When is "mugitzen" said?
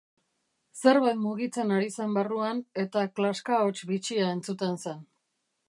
1.25-1.73